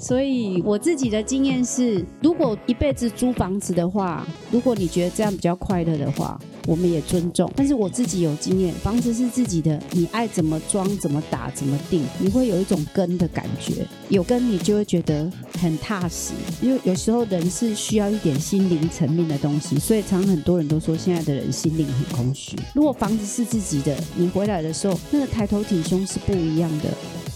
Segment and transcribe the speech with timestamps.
[0.00, 7.50] 所以我自己的经验是，如果一辈子租房子的话，如果你觉得这样比较快乐的话，我们也尊重。
[7.56, 13.86] 但是我自己有经验，房子是自己的，你爱怎么装、怎么打、怎么定，你会有一种根的感觉。
[14.08, 15.30] 有根，你就会觉得
[15.60, 16.32] 很踏实。
[16.60, 22.56] 因为有时候人是需要一点心灵层面的东西，所以常很多人都说，现在的人心灵很空虚。
[22.74, 26.84] 如果房子是自己的，你回来的时候，那个抬头挺胸是不一样的。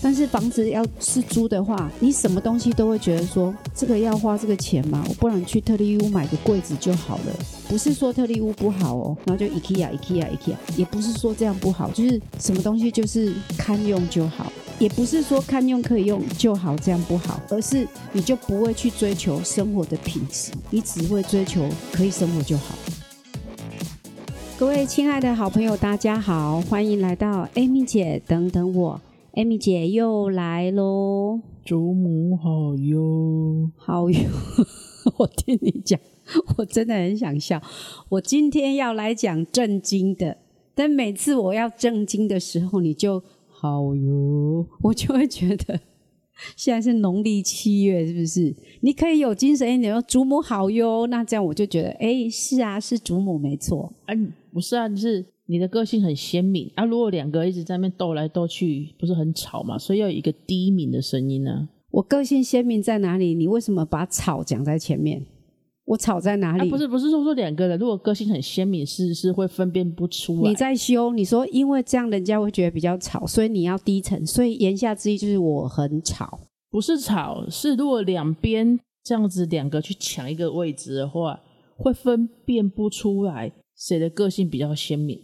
[0.02, 5.03] 但是房子要是租的话，你什么东西都会觉得说，这个要花这个钱吗？
[5.09, 7.22] 我不然去特利屋买个柜子就好了。
[7.74, 22.76] 不是说特利屋不好哦，然后就 IKEA IKEA IKEA，也不是说这样不好，就是什么东西就是堪用就好，也不是说堪用可以用就好，这样不好，而是你就不会去追求生活的品质，你只会追求可以生活就好。
[24.56, 29.00] 各位亲爱的好朋友，大家好，欢迎来到 Amy 姐等等我。
[29.32, 34.20] Amy 姐又来喽，祖母好哟，好哟！
[35.19, 35.98] 我听你讲，
[36.56, 37.61] 我真的很想笑。
[38.08, 40.36] 我今天要来讲正经的，
[40.75, 45.81] 但每次我要正经的时候，你就好哟，我就会觉得
[46.56, 48.55] 现在是农历七月，是不是？
[48.81, 53.92] 你可以有精神一点，说祖母好哟，那这样我就觉得，哎，是啊，是祖母没错。
[54.06, 54.16] 哎，
[54.53, 55.27] 不是啊，是。
[55.47, 56.86] 你的个性很鲜明啊！
[56.86, 59.77] 如果两个一直在那边斗来斗去，不是很吵嘛？
[59.77, 61.69] 所以要有一个低鸣的声音呢。
[61.91, 63.34] 我个性鲜明在哪里？
[63.34, 65.22] 你为什么把吵讲在前面？
[65.85, 66.71] 我吵在哪里？
[66.71, 70.49] 不是不是说说两个人，如果个性很鲜明，是是会分辨不出来。
[70.49, 74.27] 你在修，你说因为这样人家会觉得比较吵，所以你要低沉。
[74.27, 76.41] 所以言下之意就是我很吵，
[76.71, 81.41] 不是吵，是如果两边这样子两个去抢一个位置的话，
[81.77, 83.53] 会分辨不出来。
[83.77, 85.21] 谁的个性比较鲜明？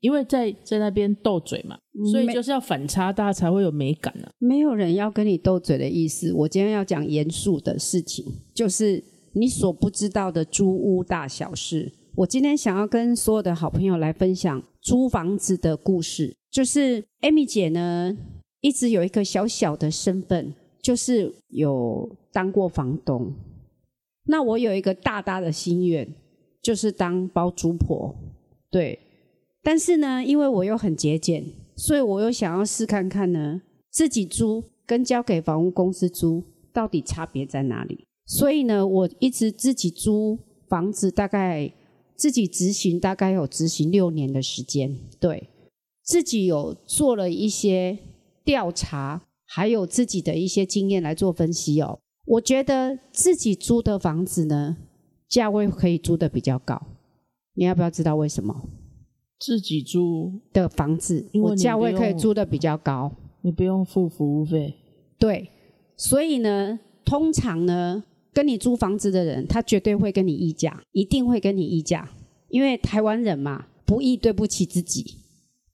[0.00, 1.78] 因为在在那边斗嘴嘛，
[2.10, 4.30] 所以就是要反差，大家才会有美感啊。
[4.38, 6.32] 没有人要跟你斗嘴的意思。
[6.32, 9.02] 我今天要讲严肃的事情，就是
[9.34, 11.92] 你所不知道的租屋大小事。
[12.16, 16.34] 我今天想要跟所有的好朋友来分享租房子的故事。
[16.50, 18.16] 就是 Amy 姐呢，
[18.60, 23.34] 一直有一个小小的身份，就是有当过房东。
[24.26, 26.08] 那我有一个大大的心愿。
[26.64, 28.14] 就是当包租婆，
[28.70, 28.98] 对，
[29.62, 31.44] 但是呢，因为我又很节俭，
[31.76, 33.60] 所以我又想要试看看呢，
[33.90, 36.42] 自己租跟交给房屋公司租
[36.72, 38.06] 到底差别在哪里。
[38.26, 41.72] 所以呢，我一直自己租房子，大概
[42.16, 45.48] 自己执行大概有执行六年的时间，对
[46.02, 47.98] 自己有做了一些
[48.44, 51.98] 调查，还有自己的一些经验来做分析哦。
[52.26, 54.76] 我觉得自己租的房子呢。
[55.26, 56.80] 价位可以租的比较高，
[57.54, 58.68] 你要不要知道为什么？
[59.40, 63.10] 自己租的房子，我价位可以租的比较高，
[63.40, 64.76] 你不用付服务费。
[65.18, 65.50] 对，
[65.96, 68.04] 所以呢，通常呢，
[68.34, 72.10] 跟你租房子的人，他绝对会跟你议价，一定会跟你议价，
[72.48, 75.02] 因为台湾人嘛，不议对不起自己，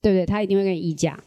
[0.01, 0.25] 对不对？
[0.25, 1.21] 他一定会跟你议价。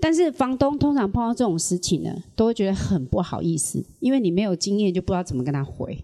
[0.00, 5.96] 但是房东通常碰到这种事情呢，都会觉得很不好意思，因为你没有经验，就不知道怎么跟他回。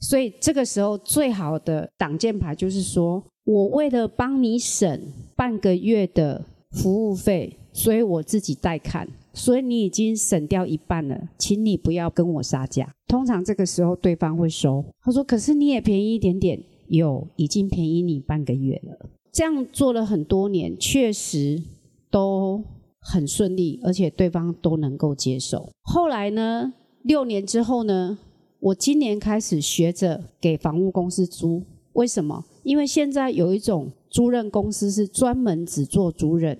[0.00, 5.02] 所以这个时候最好的挡箭牌就是说，我为了帮你省
[5.34, 12.94] 半个月的服务费，所以我自己代看，所以你已经省掉一半了，请你不要跟我杀价。
[13.06, 21.62] 通常这个时候对方会收，他说：“可是你也便宜一点点，有已经便宜你半个月了。”这样做了很多年，确实
[22.10, 22.64] 都
[22.98, 25.70] 很顺利，而且对方都能够接受。
[25.82, 28.18] 后来呢，六年之后呢？
[28.58, 32.42] 我今年开始学着给房屋公司租，为什么？
[32.62, 36.56] 因为现在有一种租赁公司是专门只做租赁，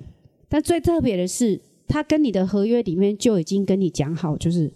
[0.46, 4.72] 但最特别的是，他跟你的合约里面就已经跟你讲好，就是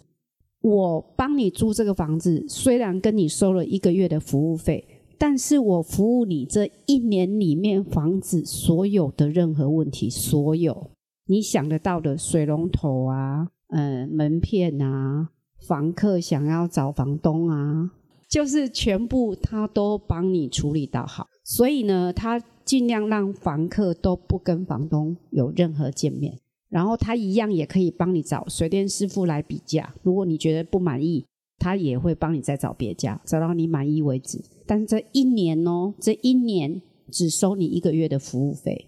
[0.61, 4.87] 我帮你租这个房子，虽然跟你收了一个月的服务费，
[5.19, 10.91] 但是我服务你这一年里面房子所有的任何问题，所有
[11.27, 15.31] 你想得到的水龙头啊，嗯，门片啊。
[15.69, 17.91] 房客想要找房东啊，
[18.31, 26.39] 就是全部他都帮你处理到好，所以呢，他尽量让房客都不跟房东有任何见面，
[26.71, 29.93] 然后他一样也可以帮你找水电师傅来比价。
[30.03, 31.27] 如果你觉得不满意，
[31.59, 34.41] 他也会帮你再找别家，找到你满意为止。
[34.67, 36.81] 但是这一年哦，这一年
[37.11, 38.87] 只收你一个月的服务费，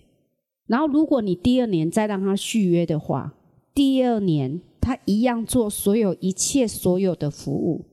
[0.66, 3.34] 然后如果你第二年再让他续约的话，
[3.74, 4.62] 第二年。
[4.84, 7.84] 他一样做所有一切所有的服务，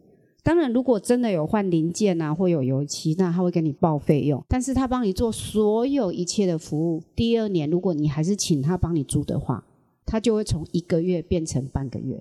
[0.41, 4.43] 当然如果真的有换零件啊，或有油漆，那他会给你报费用。
[4.47, 9.63] 但是他帮你做所有一切的服务，第二年如果你还是请他帮你租的话，
[10.09, 12.19] 他就会从一个月变成半个月。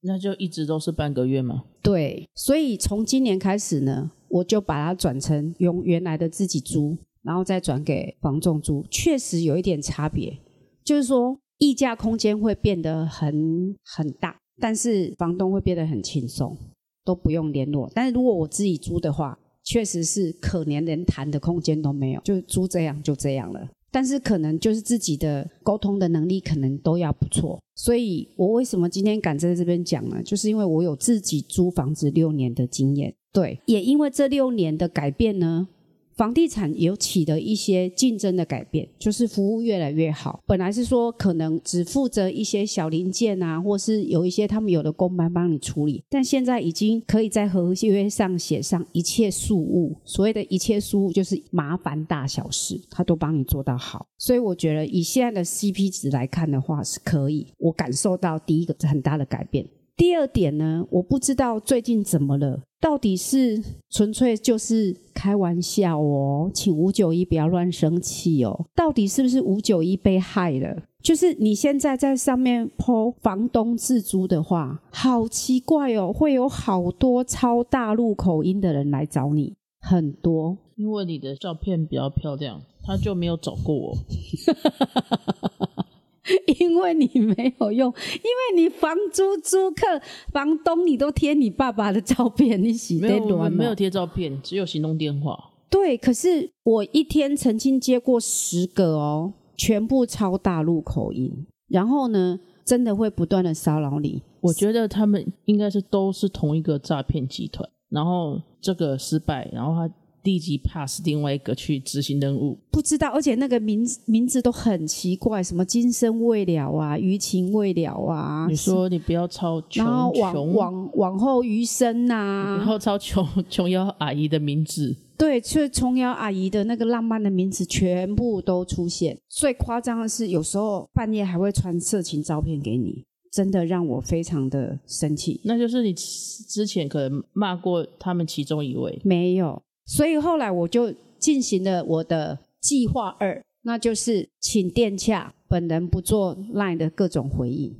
[0.00, 1.64] 那就一直都是半个月吗？
[1.82, 10.38] 对，所以从今年开始呢，我就把它转成用原来的自己租，然后再转给房仲租，确实有一点差别，
[10.84, 16.56] 就是说溢价空间会变得很很大，但是房东会变得很轻松，
[17.04, 17.90] 都不用联络。
[17.92, 23.68] 但是如果我自己租的话，确实是可怜连谈的空间都没有，就租这样就这样了。
[23.96, 30.22] 但是可能就是自己的沟通的能力可能都要不错，所以我为什么今天敢在这边讲呢？
[30.22, 35.68] 就是因为我有自己租房子六年的经验，对，也因为这六年的改变呢。
[36.16, 40.42] 房地产有起的一些竞争的改变，就是服务越来越好。
[40.46, 49.94] 本来是说可能只负责一些小零件啊，或是有一些他们有的工班帮你处理，但现在已经可以在合约上写上一切事务。
[50.04, 54.06] 所谓的一切事务，就是麻烦大小事，他都帮你做到好。
[54.16, 57.46] 所以我觉得以现在的 CP 值来看的话，是可以。
[57.58, 59.66] 我感受到第一个很大的改变。
[59.96, 68.66] 第二点呢，我不知道最近怎么了，到底是纯粹就是开玩笑哦，请五九一不要乱生气哦。
[68.74, 70.82] 到底是不是五九一被害了？
[71.02, 83.96] 就是你现在在上面抛房东自租的话，好奇怪哦，会有好多超大陆口音的人来找你，很多，因为你的照片比较漂亮，他就没有找过我。
[86.58, 90.00] 因为你没有用，因为你房租租客
[90.32, 95.38] 房东你都贴你爸爸的照片，你洗没有没有贴照片，只有行动电话。
[95.70, 104.22] 对，可是我一天曾经接过十个哦，全部超大陆口音，然后呢，真的会不断的骚扰你。
[104.40, 109.94] 我觉得他们应该是都是同一个诈骗集团，然后这个失败，然后他。
[110.26, 118.46] 立即 pass 另外一个去执行任务，不知道，而且那个名名字都很奇怪，什么今生未了啊，余情未了啊。
[118.50, 129.16] 你说你不要抄琼琼，往往后余生呐，然后抄琼琼瑶阿姨的名字，对，就琼瑶阿姨的那个浪漫的名字全部都出现。
[129.28, 135.40] 最夸张的是，有时候半夜还会传色情照片给你，真的让我非常的生气。
[135.44, 139.62] 那就是你之前可能骂过他们其中一位，没有。
[139.86, 147.74] 所以后来我就进行了我的计划二，那就是请殿下，本人不做 line 的各种回应。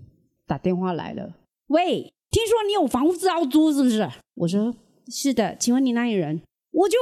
[0.47, 1.35] 打电话来了，
[1.67, 4.08] 喂，听说你有房子要租是不是？
[4.37, 4.73] 我说
[5.08, 6.41] 是的，请问你哪里人？
[6.70, 6.97] 我就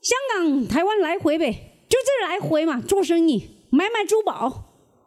[0.00, 1.52] 香港、台湾来回呗，
[1.88, 4.66] 就这来回嘛，做生意、买买珠宝。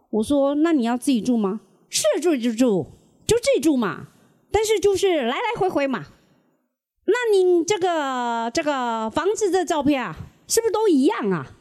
[0.10, 1.62] 我说那你要自己住吗？
[1.90, 2.88] 是住就住，
[3.26, 4.10] 就自己住嘛，
[4.52, 6.08] 但是就是来来回回嘛。
[7.06, 10.16] 那你这个这个房子的照片啊，
[10.48, 11.58] 是不是都一样啊？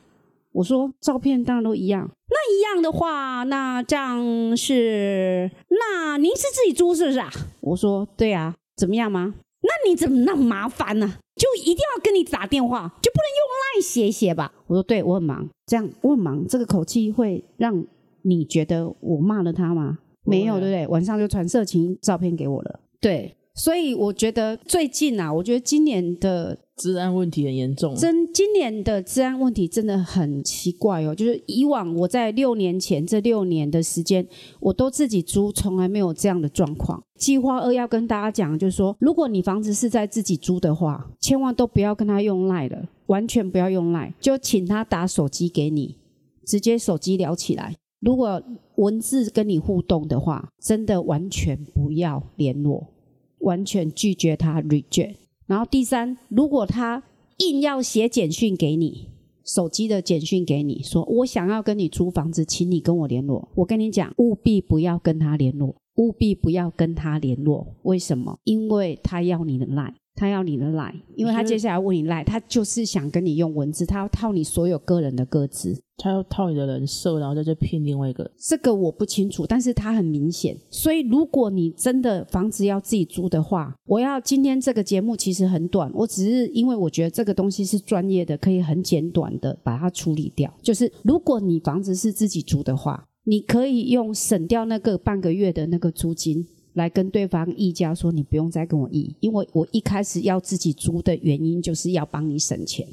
[0.52, 2.10] 我说照片当然都一样。
[2.28, 7.30] 那一样的话，那这样是那您是自己租是不是啊？
[7.60, 9.34] 我说对啊，怎么样吗？
[9.62, 11.18] 那你怎么那么麻烦呢？
[11.36, 13.40] 就一定要跟你打电话，就不能用
[13.76, 14.52] 赖写写吧？
[14.66, 15.48] 我说对，我很忙。
[15.66, 17.84] 这样我很忙，这个口气会让
[18.22, 19.98] 你觉得我骂了他吗？
[20.24, 20.86] 没有，对不对？
[20.88, 22.80] 晚上就传色情照片给我了。
[23.00, 23.36] 对。
[23.60, 27.94] 所以我觉得最近啊，我觉得今年的治安问题很严重。
[27.94, 31.14] 真，今年的治安问题真的很奇怪哦。
[31.14, 34.26] 就是以往我在六年前这六年的时间，
[34.60, 37.04] 我都自己租，从来没有这样的状况。
[37.18, 45.98] 计划二要跟大家讲，就是说，如果你房子是在自己租的话，千万都不要跟他用赖了，完全不要用赖，就请他打手机给你，
[46.46, 47.76] 直接手机聊起来。
[48.00, 48.42] 如果
[48.76, 52.86] 文字跟你互动的话，真的完全不要联络。
[53.40, 55.16] 完全拒绝他 reject，
[55.46, 57.02] 然后第三，如果他
[57.38, 59.08] 硬要写简讯给你，
[59.44, 63.48] 手机的简讯给你，说我想要跟你租房子，请你跟我联络。
[63.54, 67.66] 我跟你讲，务必不要跟他联络，务必不要跟他联络。
[67.82, 68.38] 为什么？
[68.44, 69.94] 因为他要你的赖。
[70.20, 78.30] 他要你的赖，因为他接下来问你赖，他就是想跟你用文字，他要套你所有个人的个资，他要套你的人设，然后在这骗另外一个。
[78.36, 80.54] 这个我不清楚，但是他很明显。
[80.68, 90.52] 所以如果你真的房子要自己租的话，我要今天这个节目其实很短，我只是因为我觉得这个东西是专业的，可以很简短的把它处理掉。
[90.60, 96.46] 就是如果你房子是自己租的话，你可以用省掉那个半个月的那个租金。
[96.74, 102.86] 来跟对方议价，说你不用再跟我议，因为我一开始要自己租的原因就是要帮你省钱，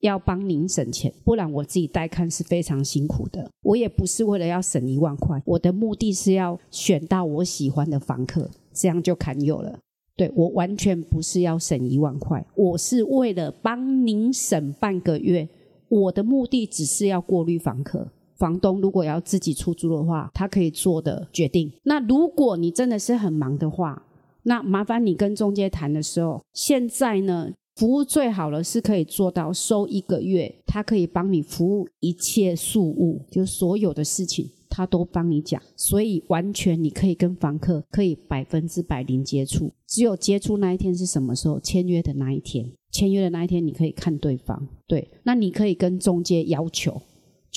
[0.00, 3.50] 要帮您省钱，不然我自己带看是非常辛苦的。
[3.62, 9.78] 我也不是为了要省一万块，我的目的是要选到我喜欢的房客，这样就堪忧了。
[10.16, 15.48] 对我完全不是要省一万块，我是为了帮您省半个月，
[15.88, 18.08] 我的目的只是要过滤房客。
[18.38, 21.72] 房东如果要自己出租的话，他可以做的决定。
[21.82, 24.04] 那如果你真的是很忙的话，
[24.44, 41.58] 那麻烦你跟中介谈的时候，现在呢，服务最好的是可以做到收一个月，他可以帮你服务一切事务，就所有的事情他都帮你讲，所以完全你可以跟房客可以百分之百零接触，只有接触那一天是什么时候？
[41.60, 47.02] 签约的那一天，签约的那一天你可以看对方，对，那你可以跟中介要求，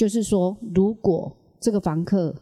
[0.01, 2.33] 就是说如果这个房客。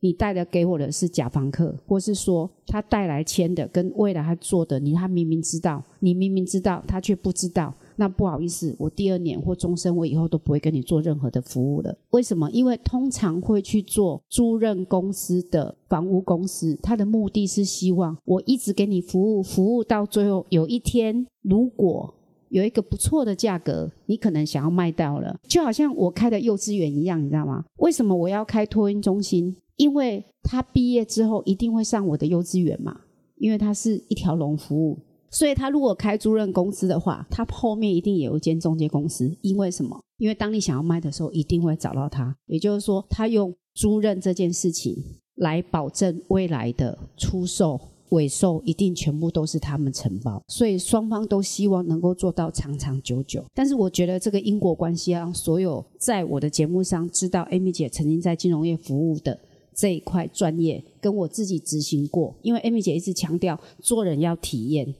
[0.00, 11.96] 你带的给我的是假房客，或是说他带来签的跟未来他做的，你他明明知道，你明明知道，他却不知道，那不好意思，我第二年或终身，我以后都不会跟你做任何的服务了。
[12.10, 12.48] 为什么？
[12.52, 22.14] 因为通常会去做租任公司的房屋公司，他的目的是希望我一直给你服务，服务到最后有一天，如果
[22.48, 27.64] 有一个不错的价格，你可能想要卖掉了，就好像我开的幼稚园一样，你知道吗？
[27.78, 29.56] 为什么我要开托婴中心？
[29.76, 33.00] 因为他毕业之后一定会上我的幼稚园嘛，
[33.36, 34.98] 因为他是一条龙服务，
[35.30, 39.36] 所以他如果开租赁公司的话，他后面一定有一间中介公司。
[39.42, 40.00] 因为什么？
[40.16, 42.34] 因为当你想要卖的时候，一定会找到他。
[42.46, 44.96] 也就是说，他用租赁这件事情
[45.34, 47.78] 来保证未来的出售、
[48.10, 50.42] 尾售，一定全部都是他们承包。
[50.48, 53.44] 所以双方都希望能够做到长长久久。
[53.54, 59.38] 但是我觉得这个因果关系让，所有在我的节目上知道 Amy 姐曾经在金融业服务的。
[59.78, 64.94] 这一块专业跟我自己执行过，因为 Amy 姐一直强调做人要体验，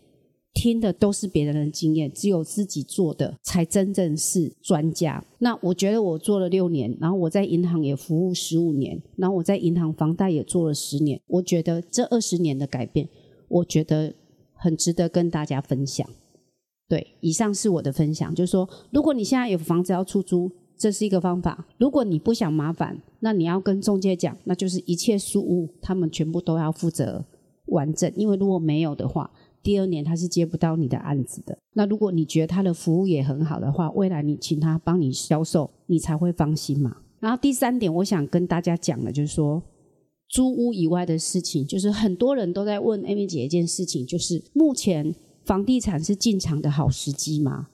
[0.57, 5.23] 听的都是别人的经验，只有自己做的才真正是专家。
[5.39, 13.07] 那我觉得我做了六年，然后我在银行也服务十五年，然后我在银行房贷也做了十年，我觉得这二十年的改变，
[13.49, 14.15] 我觉得
[14.55, 16.09] 很值得跟大家分享。
[16.89, 20.51] 对，以上是我的分享，就是说，如果你现在有房子要出租。
[20.79, 21.67] 这是一个方法。
[21.79, 27.25] 如果你不想麻烦，那你要跟中介讲，那就是一切事务他们全部都要负责
[27.69, 28.13] 完整。
[28.15, 29.31] 因为如果没有的话，
[29.67, 31.59] 第二年他是接不到你的案子的。
[31.73, 36.99] 那如果你觉得他的服务也很好的话，未来你请他帮你销售，你才会放心嘛。
[37.19, 39.61] 然后第三点，我想跟大家讲的，就是说
[40.29, 45.13] 租屋以外的事情，就是很多人都在问 Amy 姐一件事情，就是目前
[45.45, 47.67] 房地产是进场的好时机吗？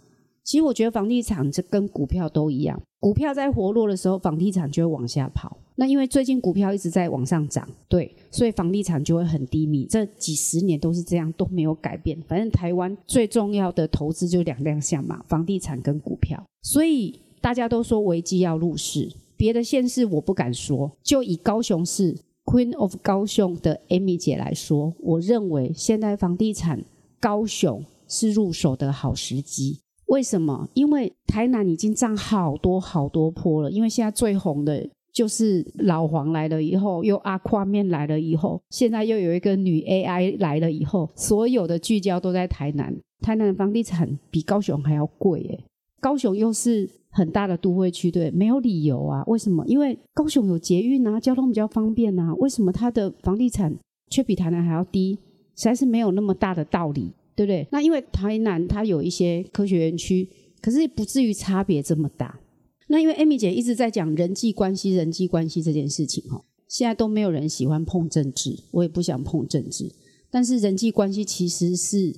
[0.45, 5.57] 其实我觉得房地产这跟股票都一样，股票在活络的时候，房地产就会往下跑。
[5.77, 9.87] 那因为最近股票一直在往上涨，对，所以房地产就会很低迷。
[9.87, 12.21] 这几十年都是这样，都没有改变。
[12.29, 16.45] 反正台湾最重要的投资就两项嘛，房地产跟股票。
[16.63, 20.91] 所以大家都说危机要入市，别的县市我不敢说。
[21.03, 26.85] 就以高雄市 Queen of 高雄的 Amy 姐来说，我认为现在房地产
[27.19, 29.81] 高雄是入手的好时机。
[30.07, 30.69] 为什么？
[30.75, 33.71] 因为台南已经涨好多好多坡了。
[33.71, 42.95] 因为现在最红的就是老黄来了以后，又阿夸面来了以后，现在又有一个女 AI 来了以后，所有的聚焦都在台南。
[43.21, 45.65] 台南的房地产比高雄还要贵耶。
[46.01, 49.23] 高雄又是很大的都会区，对，没有理由啊。
[49.29, 49.65] 为什么？
[49.67, 52.35] 因为高雄有捷运啊，交通比较方便啊。
[52.35, 53.73] 为什么它的房地产
[54.11, 55.19] 却比台南还要低？
[55.55, 57.13] 实在是没有那么大的道理。
[57.35, 57.67] 对不对？
[57.71, 60.29] 那因为台南它有一些科学园区，
[60.61, 62.41] 可是不至于差别这么大。
[62.89, 69.91] 那因为艾米姐一直在讲人际关系、人际关系这件事情哈，现在都没有人喜欢碰政治，我也不想碰政治。
[70.31, 72.15] 但是人际关系其实是，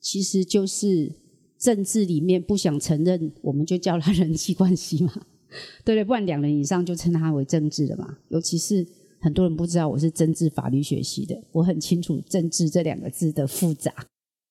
[0.00, 1.12] 其实就是
[1.58, 5.12] 政治里面不想承认，我们就叫它人际关系嘛，
[5.84, 6.04] 对不对？
[6.04, 8.18] 不然两人以上就称它为政治了嘛。
[8.28, 8.86] 尤其是
[9.18, 13.92] 很多人不知道我是政治法律学系的，我很清楚政治这两个字的复杂。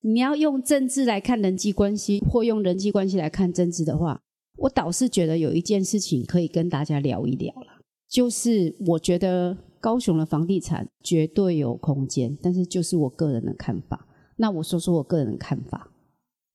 [0.01, 4.21] 你要用政治来看人际关系，或用人际关系来看政治的话，
[4.57, 14.07] 我倒是觉得有一件事情可以跟大家聊一聊了，就是我觉得高雄的房地产绝对有空间，但是就是我个人的看法。
[14.37, 15.91] 那我说说我个人的看法，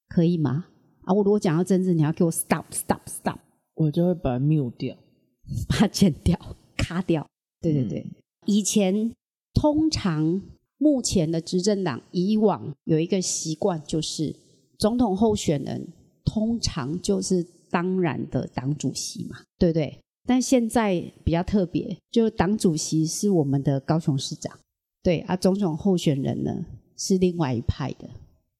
[0.09, 0.67] 可以吗？
[1.03, 3.39] 啊，我如果讲到政治，你要给我 stop stop stop，
[3.75, 4.97] 我就会把它 mute 掉，
[5.69, 6.39] 把它剪掉、
[6.77, 7.27] 卡掉。
[7.61, 8.07] 对对对，
[8.47, 9.13] 以前
[9.53, 10.41] 通常。
[10.83, 14.35] 目前的执政党以往有一个习惯，就是
[14.77, 15.87] 总统候选人
[16.25, 19.97] 通常就是当然的党主席嘛，对不对？
[20.27, 24.59] 但现在比较特别，就党主席是我们的高雄市长，
[25.05, 28.11] 对啊，总统候选人呢是另外一派的，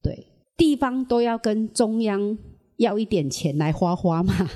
[0.01, 2.37] 对，地方都要跟中央
[2.77, 4.49] 要一点钱来花花嘛，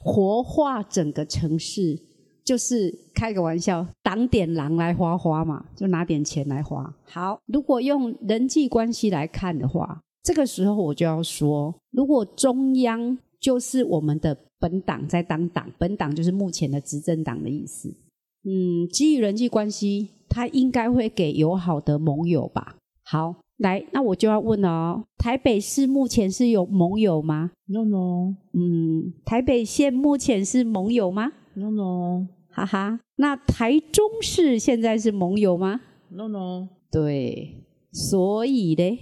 [0.00, 2.05] 活化整个城市。
[2.46, 6.94] 就是开个玩笑，挡点狼来花花嘛，就拿点钱来花。
[7.04, 17.92] 好，如果用人际关系来看的话，这个时候我就要说，如果中央就是我们的本党在当党，本党就是目前的执政党的意思。
[18.44, 22.76] 嗯，基于人际关系，他应该会给友好的盟友吧。
[23.02, 38.98] 好，来，那我就要问了哦，台北市目前是有盟友吗？No no 嗯，台北县目前是盟友吗？no no 哈哈，那台中市现在是盟友吗？no no，对，所以呢，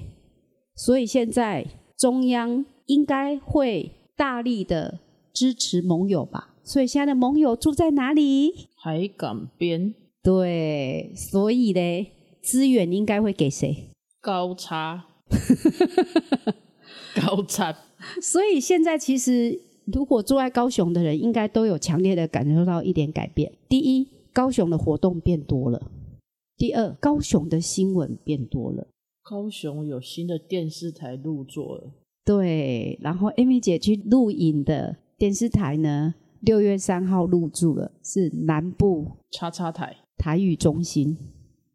[0.74, 1.64] 所以现在
[1.96, 4.98] 中央应该会大力的
[5.32, 6.56] 支持盟友吧？
[6.64, 8.66] 所以现在的盟友住在哪里？
[8.74, 12.06] 海港边对，所以呢，
[12.42, 13.90] 资源应该会给谁？
[14.20, 15.04] 高差，
[17.14, 17.72] 高差，
[18.20, 23.52] 所以现在其实，如果住在高雄的人，应该都有强烈的感受到一点改变。
[23.68, 25.78] 第一，高雄的活动变多了；
[26.56, 28.86] 第二，高雄的新闻变多了。
[29.22, 31.92] 高雄有新的电视台入座了，
[32.24, 41.16] 对，然后 Amy 姐去录影的电视台呢，六月三号入住了，是南部叉叉台，台语中心，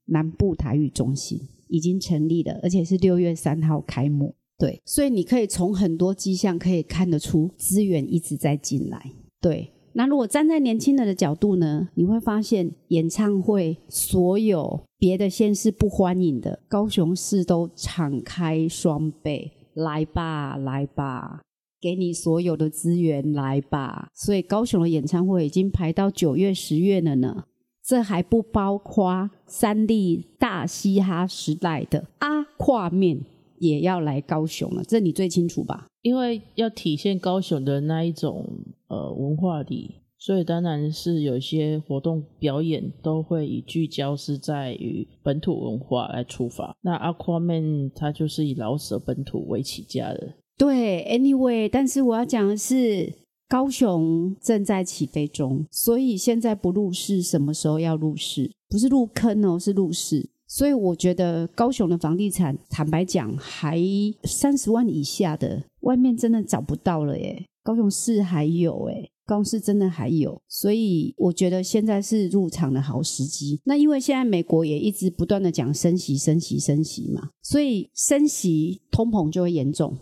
[0.05, 1.39] 南部台语中心
[1.69, 4.35] 已经成立了，而且是六月三号开幕。
[4.59, 9.11] 对，所以你可以从很多迹象可以看得出资源一直在进来。
[9.39, 21.39] 对，那如果站在年轻人的角度呢，你会发现演唱会所有别的县市不欢迎的，高雄市都敞开双臂，来吧，来吧。
[21.81, 27.45] 给你所有的资源来吧，所以高雄的演唱会已经排到九月、十月了呢。
[27.81, 33.21] 这还不包括三立大嘻哈时代的阿跨面
[33.59, 35.87] 也要来高雄了，这你最清楚吧？
[36.01, 38.45] 因为要体现高雄的那一种
[38.87, 46.75] 呃文化里，所以当然是有些活动表演都会以聚焦是在于本土文化来出发。
[46.81, 53.13] 那 Aquaman 它就是以老舍本土为起家的，对，anyway，但是我要讲的是，
[53.47, 58.51] 高雄正在起飞中，所以现在不入市，什么时候要入市？
[58.69, 60.29] 不是入坑哦，是入市。
[60.49, 63.79] 所以我觉得高雄的房地产，坦白讲，还
[64.23, 67.45] 三十万以下的，外面真的找不到了耶。
[67.63, 73.61] 高雄市还有诶，高雄市真的还有，所以我觉得现在是入场的好时机。
[73.63, 79.95] 那因为现在美国也一直不断的讲升息、升息、升息嘛，所以升息通膨就会严重。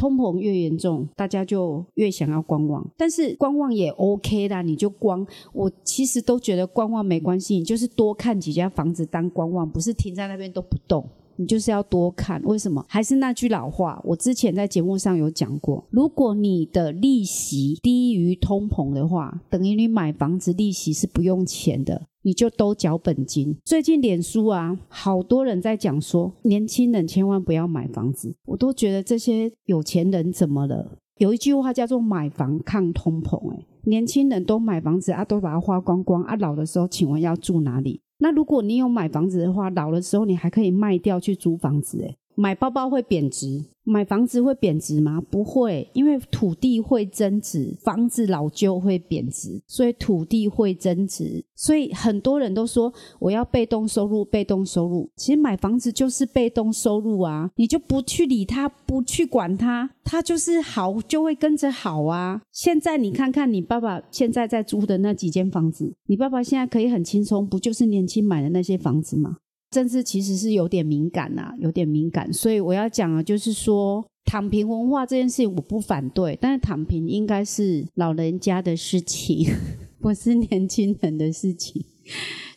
[0.00, 2.82] 通膨越严重，大家就越想要观望。
[2.96, 11.06] 但是观望也 OK 啦，你就观我其实都觉得观望没关系，你就是多看几家房子当观望，不是停在那边都不动。
[11.40, 12.84] 你就是要多看，为什么？
[12.86, 23.56] 还是那句老话，我之前在节目上有讲过，如果你的利息低于通膨的话，等于你买房子利息是不用钱的，你就都缴本金。
[23.64, 30.98] 最近脸书啊，好多人在讲说，年轻人千万不要买房子，我都觉得这些有钱人怎么了？
[31.16, 38.02] 有一句话叫做“买房抗通膨”，哎，年轻人都买房子啊，都把它花光光啊，老的时候请问要住哪里？
[38.22, 41.98] 那如果你有买房子的话，老的时候你还可以卖掉去租房子。
[42.00, 45.20] 诶，买包包会贬值，买房子会贬值吗？
[45.20, 51.44] 不会，因为土地会增值，房子老旧会贬值，所以土地会增值。
[51.54, 55.10] 所以很多人都说我要被动收入，被动收入。
[55.16, 62.40] 其实买房子就是被动收入啊，你就不去理它，不去管它，它就是好就会跟着好啊。
[62.52, 69.36] 现在你看看你爸爸现在在租的那几间房子，你爸爸现在可以很轻松，不就是年轻买的那些房子吗？
[69.70, 79.46] 政治其实是有点敏感呐、有点敏感，所以我要讲的就是说，躺平文化这件事情我不反对，但是躺平应该是老人家的事情，
[80.00, 81.84] 不是年轻人的事情。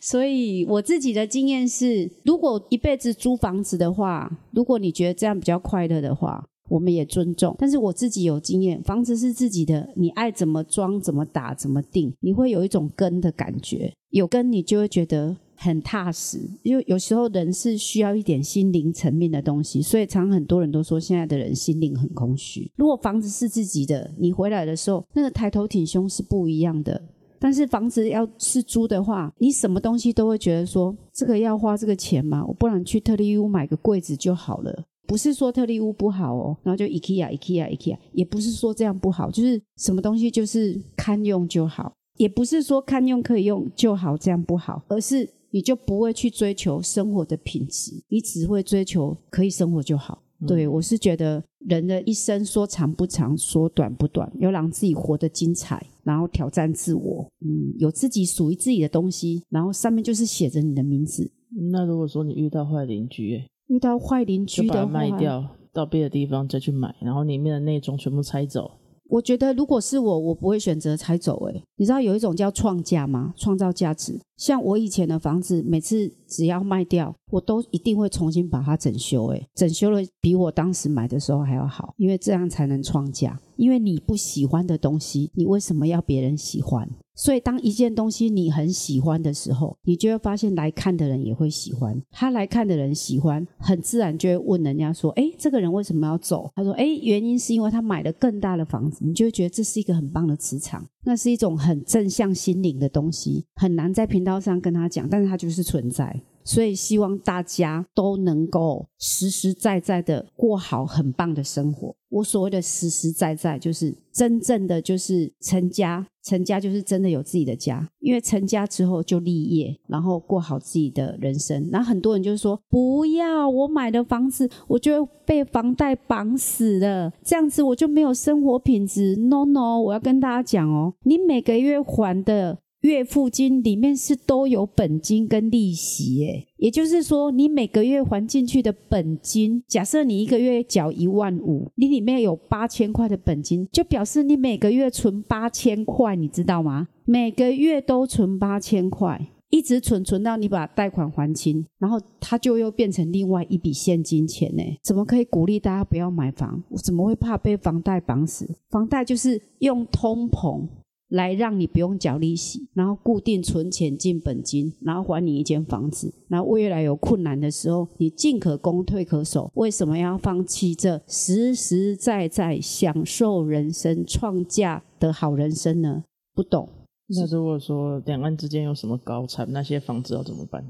[0.02, 7.56] 所以我自己的经验是，如果一辈子租房子的话，如果你觉得这样比较快乐的话，我们也尊重。
[7.60, 16.39] 但是我自己有经验，房子是自己的，你爱怎么装、怎么打、怎么定，你会有一种根的感觉，有根你就会觉得很踏实。
[16.62, 22.71] 因为有时候人是需要一点心灵层面的东西，所以常很多人都说现在的人心灵很空虚。
[22.76, 27.02] 如果房子是自己的，你回来的时候那个抬头挺胸是不一样的。
[27.39, 32.45] 但是房子要是租的话，你什么东西都会觉得说这个要花这个钱吗？
[32.45, 34.86] 我不然去特利屋买个柜子就好了。
[35.06, 50.23] 不是说特利屋不好哦，然后就 IKEA IKEA IKEA，也不是说这样不好，就是什么东西就是堪用就好，也不是说堪用可以用就好，这样不好，而是你就不会去追求生活的品质，你只会追求可以生活就好。
[50.47, 61.31] 对我是觉得人的一生说长不长，说短不短，要让自己活得精彩，然后挑战自我，嗯，有自己属于自己的东西，然后上面就是写着你的名字。
[61.71, 68.71] 那如果说你遇到坏邻居，欸遇到坏邻就把它居的话，卖掉，到别的地方再去买，然后里面的内装全部拆走，
[69.13, 71.47] 我觉得如果是我，我不会选择拆走。
[71.47, 73.32] 哎，你知道有一种叫创价吗？
[73.38, 74.19] 创造价值。
[74.38, 79.28] 像我以前的房子，每次只要卖掉，我都一定会重新把它整修。
[79.28, 83.39] 哎，整修了比我当时买的时候还要好，因为这样才能创价。
[83.56, 86.89] 因为你不喜欢的东西，你为什么要别人喜欢？
[87.15, 92.02] 所以当一件东西你很喜欢的时候，你就会发现来看的人也会喜欢。
[92.12, 100.86] 他来看的人喜欢，很自然就会问人家说：“哎，这个人为什么要走？”他说：“哎，原因是因为他买了更大的房子。”你就会觉得这是一个很棒的磁场。
[101.06, 106.23] 那是一种很正向心灵的东西，很难在频道上跟他讲，但是它就是存在。
[106.43, 111.95] 所以希望大家都能够实实在在的过好很棒的生活。
[112.10, 117.89] 我所谓的实实在在，就是真正的就是成家，成家就是真的有自己的家。
[117.99, 121.67] 因为成家之后就立业，然后过好自己的人生。
[121.71, 129.15] 然后很多人就说，不要我买的房子，我就被房贷绑死了，这样子我就没有生活品质。
[129.15, 132.60] No No，我要跟大家讲哦，你每个月还的。
[132.84, 146.89] 月付金里面是都有本金跟利息，诶，也就是说，你每个月还进去的本金，假设你一个月缴一万五，你里面有八千块的本金，就表示你每个月存八千块，你知道吗？
[147.06, 154.63] 每个月都存八千块，一直存存到你把贷款还清，然后它就又变成另外一笔现金钱呢？
[154.84, 156.62] 怎么可以鼓励大家不要买房？
[156.67, 158.58] 我怎么会怕被房贷绑死？
[158.69, 160.67] 房贷就是用通膨。
[161.13, 166.12] 来让你不用缴利息，然后固定存钱进本金，然后还你一间房子。
[166.28, 169.52] 然后未来有困难的时候，你进可攻退可守。
[169.54, 176.04] 为什么要放弃这实实在在享受人生、创价的好人生呢？
[176.34, 176.67] 不懂。
[177.10, 180.65] 那如果说两岸之间有什么高产，那些房子要怎么办？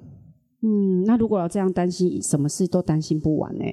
[0.61, 3.63] 嗯，那如果要这样担心，什么事都担心不完呢？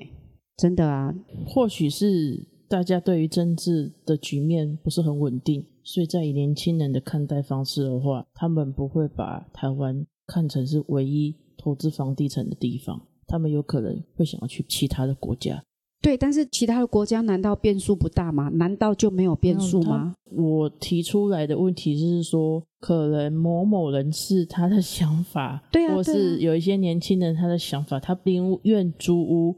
[0.56, 1.12] 真的啊，
[1.44, 5.66] 或许是大家对于政治的局面不是很稳定。
[5.82, 15.62] 所以在以年轻人的看待方式的话，他们不会把台湾看成是唯一投资房地产的地方，他们有可能会想要去其他的国家。
[16.02, 18.48] 对，但是其他的国家难道变数不大吗？
[18.54, 20.14] 难道就没有变数吗？
[20.30, 29.54] 我提出来的问题是说，可能某某人士他的想法，对啊，或是有一些年轻人他的想法，他宁愿租屋。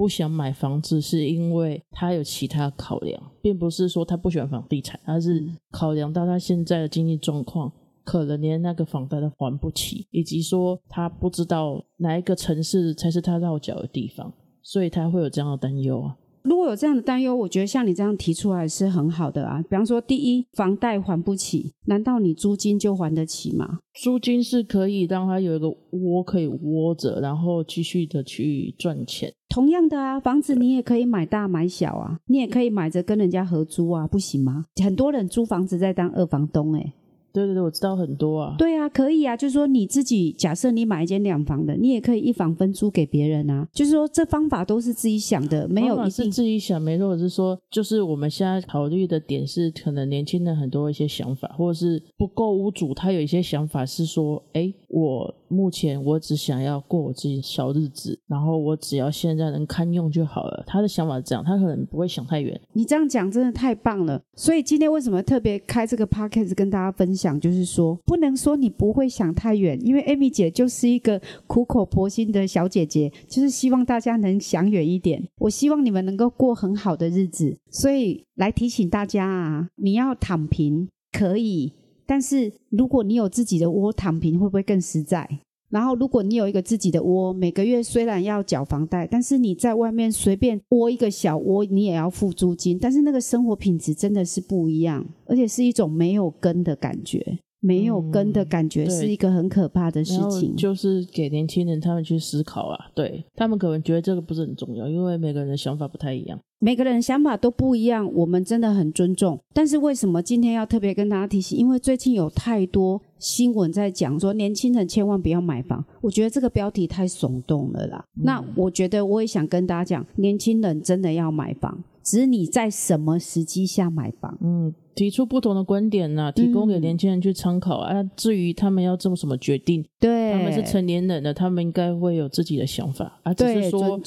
[0.00, 7.70] 不想买房子是因为他有其他考量，并不是说他不喜欢房地产，而是考量到他现在的经济状况，
[8.02, 14.32] 可能连那个房贷都还不起，以及说他不知道哪一个城市才是他落脚的地方，
[14.62, 16.16] 所以他会有这样的担忧啊。
[16.44, 19.60] 如果有这样的担忧，我觉得像你这样提出来是很好的啊。
[19.60, 23.80] 比方说，第一，房贷还不起，难道你租金就还得起吗？
[24.02, 29.30] 租金是可以让他有一个窝可以窝着，然后继续的去赚钱。
[29.50, 34.66] 同样的啊，房子你也可以买大买小啊，你也可以买着跟人家合租啊，不行吗？
[34.82, 36.92] 很多人租房子在当二房东，哎。
[37.32, 38.54] 对对对，我知道很多啊。
[38.58, 43.66] 对啊，可以啊，就是说你自己假设你买一间两房的，你也可以一房分租给别人啊。
[43.72, 47.08] 就是说这方法都是自己想的，没有一定自己想，没错。
[47.08, 60.64] 我是说，就是我们现在考虑的点是，可能年轻人很多一些想法，或者是不够屋主他有一些想法是说，哎，我目前我只想要过我自己的小日子，然后我只要现在能堪用就好了。
[60.66, 62.60] 他的想法是这样，他可能不会想太远。
[62.72, 64.22] 你这样讲真的太棒了。
[64.34, 67.19] 所以今天为什么特别开这个 podcast 跟大家分享？
[67.20, 75.22] 想就是说，不能说你不会想太远，因为 Amy 姐就是一个苦口婆心的小姐姐，就是希望大家能想远一点。
[75.38, 81.74] 我希望你们能够过很好的日子，所以来提醒大家啊，你要躺平可以，
[82.06, 85.28] 但是如果你有自己的窝，躺平会不会更实在？
[85.70, 97.38] 然后，如果你有一个自己的窝，每个月虽然要缴房贷，但是你在外面随便窝一个小窝，你也要付租金，但是那个生活品质真的是不一样，而且是一种没有根的感觉。
[97.60, 109.38] 没有根的感觉是一个很可怕的事情，就是给年轻人他们去思考啊，对他们可能觉得这个不是很重要，因为每个人的想法不太一样，每个人想法都不一样，我们真的很尊重。
[109.52, 111.58] 但是为什么今天要特别跟大家提醒？
[111.58, 118.04] 因为最近有太多新闻在讲说年轻人千万不要买房，我觉得这个标题太耸动了啦。
[118.22, 121.84] 那我觉得我也想跟大家讲，年轻人真的要买房。
[122.02, 124.36] 只是你在什么时机下买房？
[124.40, 128.02] 嗯，提出不同的观点呢，提供给年轻人去参考啊。
[128.14, 133.32] 至于他们要做什么决定，对，他们是成年人的，他们应该会有自己的想法啊。
[133.32, 133.98] 只是说，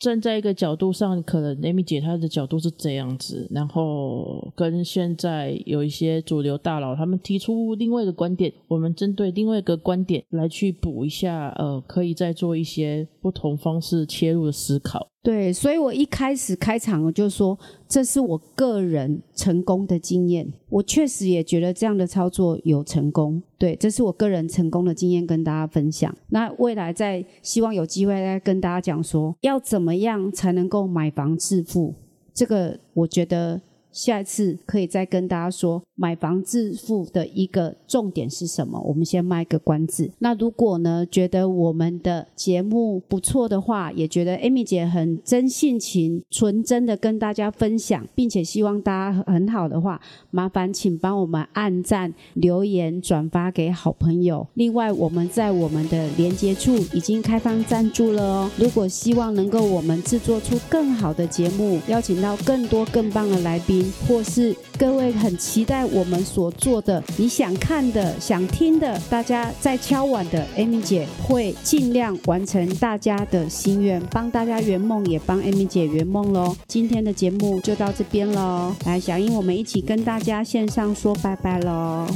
[0.00, 15.06] 站在一个角度上，可能 Amy 姐她的角度是这样子，然后跟现在有一些主流大佬他们提出另外一个观点，我们针对另外一个观点来去补一下，呃，可以再做一些不同方式切入的思考。
[15.22, 17.58] 对，所以我一开始开场我就说，
[17.88, 20.52] 这是我个人成功的经验。
[20.68, 23.42] 我确实也觉得这样的操作有成功。
[23.58, 26.14] 对，这是我个人成功的经验跟大家分享。
[26.28, 31.94] 那未来再希望有机会再跟大家讲说，要怎么样才能够买房致富？
[32.34, 33.60] 这个我觉得。
[33.92, 38.78] 下一次可以再跟大家说买房致富的一个重点是什么？
[38.80, 40.10] 我们先卖个关子。
[40.18, 54.46] 那如果呢觉得我们的节目不错的话，也觉得 Amy 姐很真性情、纯真的跟大家分享，并且希望大家很好的话，麻烦请帮我们按赞、留言、转发给好朋友。
[54.54, 58.50] 另外，我们在我们的连接处已经开放赞助了哦。
[58.58, 63.86] 如果希望能够我们制作出更好的节目，邀请到更多更棒的来宾。
[64.06, 76.54] 或是各位很期待我们所做的，你想看的、想听的，大家在敲碗的，Amy 姐会尽量完成大家的心愿，帮大家圆梦，也帮 Amy 姐圆梦喽。
[76.68, 82.06] 今天的节目就到这边喽，来小英，我们一起跟大家线上说拜拜喽，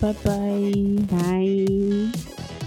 [0.00, 0.32] 拜拜
[1.10, 2.59] 拜。